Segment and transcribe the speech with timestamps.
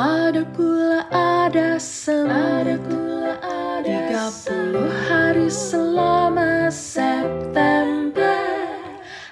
[0.00, 4.80] Ada pula ada sem Ada pula ada 30
[5.12, 8.40] hari selama September.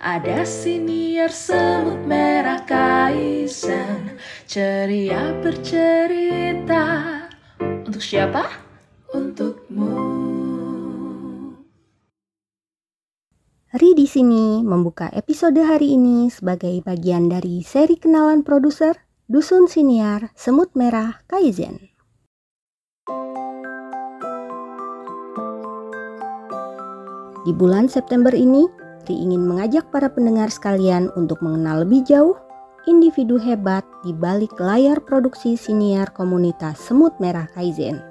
[0.00, 4.16] Ada siniar semut merah kaizen
[4.48, 7.28] Ceria bercerita.
[7.60, 8.48] Untuk siapa?
[9.12, 9.92] Untukmu.
[13.76, 20.36] Ri di sini membuka episode hari ini sebagai bagian dari seri kenalan produser Dusun Siniar
[20.36, 21.80] Semut Merah Kaizen.
[27.48, 28.68] Di bulan September ini,
[29.08, 32.36] Ri ingin mengajak para pendengar sekalian untuk mengenal lebih jauh
[32.84, 38.04] individu hebat di balik layar produksi siniar komunitas Semut Merah Kaizen.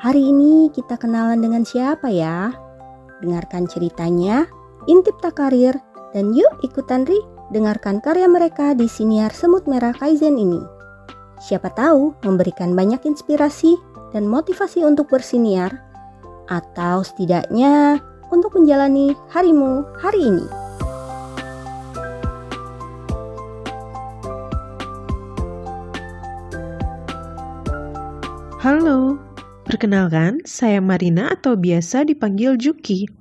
[0.00, 2.48] Hari ini kita kenalan dengan siapa ya?
[3.20, 4.48] Dengarkan ceritanya
[4.88, 5.76] intip tak karir,
[6.16, 10.62] dan yuk ikutan Ri dengarkan karya mereka di siniar Semut Merah Kaizen ini.
[11.42, 13.74] Siapa tahu memberikan banyak inspirasi
[14.14, 15.82] dan motivasi untuk bersiniar,
[16.50, 17.98] atau setidaknya
[18.30, 20.46] untuk menjalani harimu hari ini.
[28.60, 29.16] Halo,
[29.64, 33.19] perkenalkan saya Marina atau biasa dipanggil Juki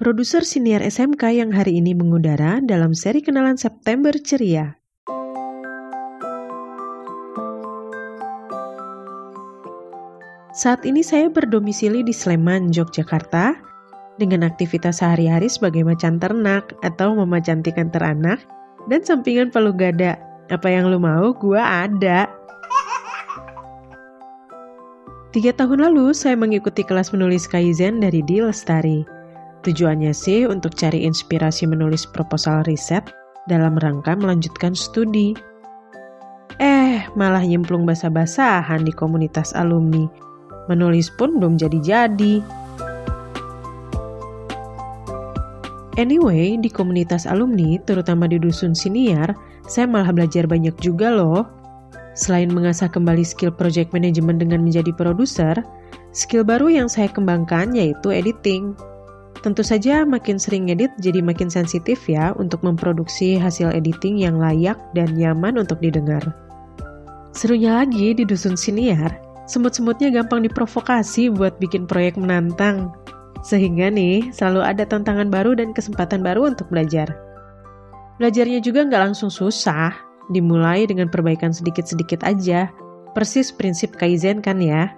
[0.00, 4.80] produser siniar SMK yang hari ini mengudara dalam seri kenalan September Ceria.
[10.56, 13.60] Saat ini saya berdomisili di Sleman, Yogyakarta,
[14.16, 18.40] dengan aktivitas sehari-hari sebagai macan ternak atau memacantikan teranak,
[18.88, 20.16] dan sampingan palu gada.
[20.48, 22.24] Apa yang lo mau, gua ada.
[25.36, 29.19] Tiga tahun lalu, saya mengikuti kelas menulis Kaizen dari Di Lestari.
[29.60, 33.04] Tujuannya sih untuk cari inspirasi menulis proposal riset
[33.44, 35.36] dalam rangka melanjutkan studi.
[36.56, 40.08] Eh, malah nyemplung basah-basahan di komunitas alumni.
[40.72, 42.40] Menulis pun belum jadi-jadi.
[46.00, 49.36] Anyway, di komunitas alumni, terutama di dusun siniar,
[49.68, 51.44] saya malah belajar banyak juga loh.
[52.16, 55.60] Selain mengasah kembali skill project management dengan menjadi produser,
[56.16, 58.72] skill baru yang saya kembangkan yaitu editing.
[59.40, 64.76] Tentu saja makin sering edit jadi makin sensitif ya untuk memproduksi hasil editing yang layak
[64.92, 66.20] dan nyaman untuk didengar.
[67.32, 69.16] Serunya lagi di Dusun Siniar,
[69.48, 72.92] semut-semutnya gampang diprovokasi buat bikin proyek menantang.
[73.40, 77.08] Sehingga nih, selalu ada tantangan baru dan kesempatan baru untuk belajar.
[78.20, 79.96] Belajarnya juga nggak langsung susah,
[80.28, 82.68] dimulai dengan perbaikan sedikit-sedikit aja.
[83.16, 84.92] Persis prinsip Kaizen kan ya?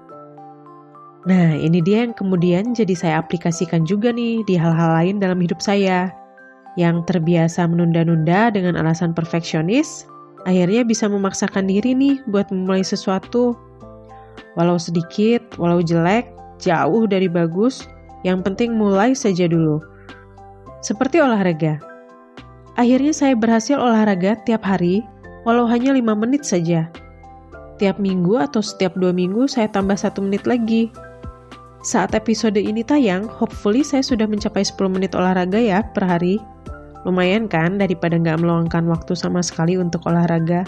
[1.22, 5.62] Nah, ini dia yang kemudian jadi saya aplikasikan juga nih di hal-hal lain dalam hidup
[5.62, 6.10] saya.
[6.74, 10.10] Yang terbiasa menunda-nunda dengan alasan perfeksionis,
[10.50, 13.54] akhirnya bisa memaksakan diri nih buat memulai sesuatu.
[14.58, 16.26] Walau sedikit, walau jelek,
[16.58, 17.86] jauh dari bagus,
[18.26, 19.78] yang penting mulai saja dulu.
[20.82, 21.78] Seperti olahraga.
[22.74, 25.06] Akhirnya saya berhasil olahraga tiap hari,
[25.46, 26.90] walau hanya 5 menit saja.
[27.78, 30.90] Tiap minggu atau setiap dua minggu saya tambah satu menit lagi
[31.82, 36.38] saat episode ini tayang, hopefully saya sudah mencapai 10 menit olahraga ya per hari.
[37.02, 40.62] Lumayan kan daripada nggak meluangkan waktu sama sekali untuk olahraga.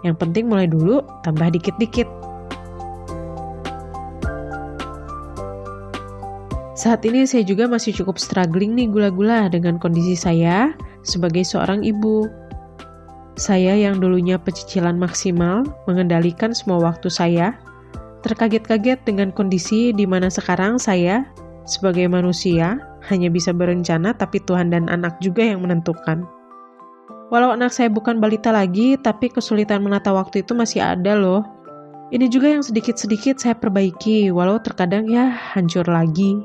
[0.00, 2.08] Yang penting mulai dulu, tambah dikit-dikit.
[6.72, 10.72] Saat ini saya juga masih cukup struggling nih gula-gula dengan kondisi saya
[11.04, 12.32] sebagai seorang ibu.
[13.36, 17.60] Saya yang dulunya pecicilan maksimal, mengendalikan semua waktu saya,
[18.24, 21.28] terkaget-kaget dengan kondisi di mana sekarang saya,
[21.68, 22.80] sebagai manusia,
[23.12, 26.24] hanya bisa berencana, tapi Tuhan dan anak juga yang menentukan.
[27.28, 31.44] Walau anak saya bukan balita lagi, tapi kesulitan menata waktu itu masih ada loh.
[32.12, 36.40] Ini juga yang sedikit-sedikit saya perbaiki, walau terkadang ya hancur lagi.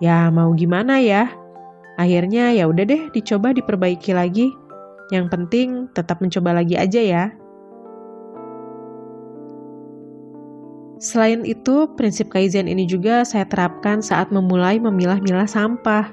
[0.00, 1.28] Ya mau gimana ya?
[2.00, 4.48] Akhirnya ya udah deh dicoba diperbaiki lagi.
[5.12, 7.24] Yang penting tetap mencoba lagi aja ya.
[11.00, 16.12] Selain itu, prinsip Kaizen ini juga saya terapkan saat memulai memilah-milah sampah.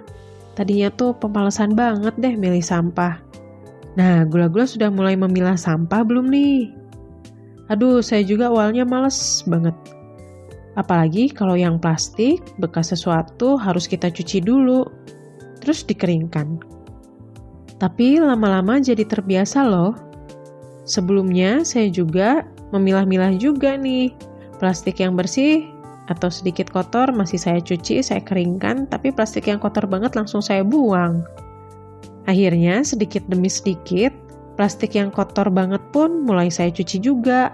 [0.56, 3.20] Tadinya tuh pemalasan banget deh milih sampah.
[4.00, 6.72] Nah, gula-gula sudah mulai memilah sampah belum nih?
[7.68, 9.76] Aduh, saya juga awalnya males banget.
[10.80, 14.88] Apalagi kalau yang plastik, bekas sesuatu harus kita cuci dulu,
[15.60, 16.64] terus dikeringkan.
[17.76, 20.00] Tapi lama-lama jadi terbiasa loh.
[20.88, 25.70] Sebelumnya saya juga memilah-milah juga nih Plastik yang bersih
[26.08, 30.64] atau sedikit kotor masih saya cuci, saya keringkan, tapi plastik yang kotor banget langsung saya
[30.64, 31.22] buang.
[32.28, 34.12] Akhirnya, sedikit demi sedikit,
[34.58, 37.54] Plastik yang kotor banget pun mulai saya cuci juga.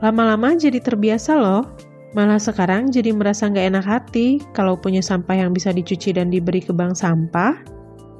[0.00, 1.68] Lama-lama jadi terbiasa loh.
[2.16, 6.58] Malah sekarang jadi merasa nggak enak hati kalau punya sampah yang bisa dicuci dan diberi
[6.58, 7.54] ke bank sampah,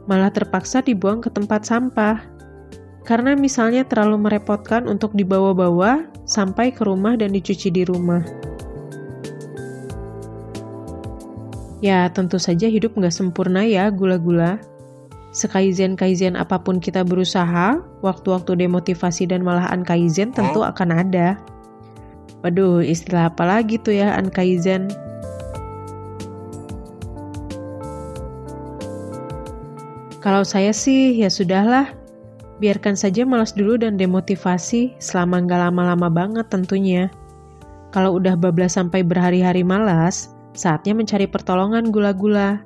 [0.07, 2.23] malah terpaksa dibuang ke tempat sampah.
[3.05, 8.23] Karena misalnya terlalu merepotkan untuk dibawa-bawa sampai ke rumah dan dicuci di rumah.
[11.81, 14.61] Ya, tentu saja hidup nggak sempurna ya, gula-gula.
[15.33, 21.41] Sekaizen-kaizen apa pun kita berusaha, waktu-waktu demotivasi dan malahan kaizen tentu akan ada.
[22.45, 24.93] Waduh, istilah apa lagi tuh ya, ankaizen?
[30.21, 32.00] Kalau saya sih, ya sudahlah.
[32.61, 37.09] Biarkan saja malas dulu dan demotivasi selama nggak lama-lama banget tentunya.
[37.91, 42.63] Kalau udah bablas sampai berhari-hari malas, Saatnya mencari pertolongan gula-gula.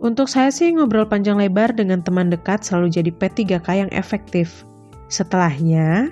[0.00, 4.64] Untuk saya sih ngobrol panjang lebar dengan teman dekat selalu jadi P3K yang efektif.
[5.12, 6.08] Setelahnya,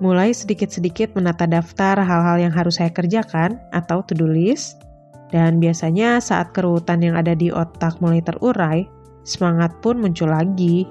[0.00, 4.80] mulai sedikit-sedikit menata daftar hal-hal yang harus saya kerjakan atau to-do list,
[5.28, 8.88] dan biasanya saat kerutan yang ada di otak mulai terurai,
[9.28, 10.88] semangat pun muncul lagi.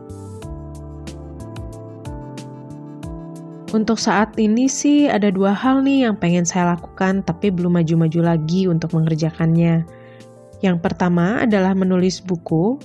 [3.76, 8.24] Untuk saat ini sih ada dua hal nih yang pengen saya lakukan tapi belum maju-maju
[8.24, 9.84] lagi untuk mengerjakannya.
[10.64, 12.80] Yang pertama adalah menulis buku,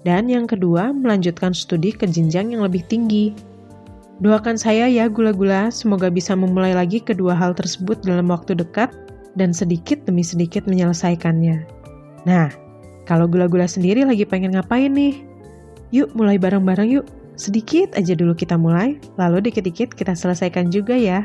[0.00, 3.36] dan yang kedua melanjutkan studi ke jenjang yang lebih tinggi.
[4.24, 8.88] Doakan saya ya gula-gula, semoga bisa memulai lagi kedua hal tersebut dalam waktu dekat
[9.36, 11.68] dan sedikit demi sedikit menyelesaikannya.
[12.24, 12.48] Nah,
[13.04, 15.20] kalau gula-gula sendiri lagi pengen ngapain nih?
[15.92, 17.06] Yuk mulai bareng-bareng yuk.
[17.40, 21.24] Sedikit aja dulu kita mulai, lalu dikit-dikit kita selesaikan juga ya.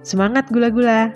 [0.00, 1.12] Semangat gula-gula!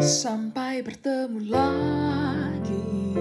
[0.00, 3.12] Sampai bertemu lagi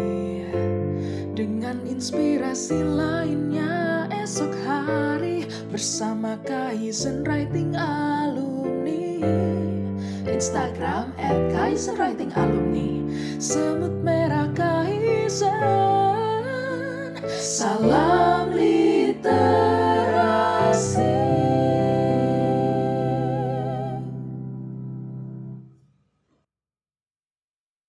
[1.35, 3.96] dengan inspirasi lainnya
[4.27, 7.71] esok hari bersama Kaizen Writing
[10.27, 13.07] Instagram at Kaiser Writing Alumni.
[13.39, 15.55] Semut merah Kaizen.
[17.39, 18.26] Salam